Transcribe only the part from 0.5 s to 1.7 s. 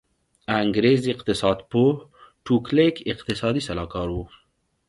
انګرېز اقتصاد